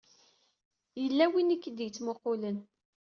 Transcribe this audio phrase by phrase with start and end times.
[1.01, 2.57] Yella win i k-id-ittmuqqulen.